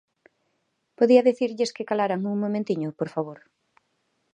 [0.97, 3.39] ¿Podía dicirlles que calaran un momentiño, por favor?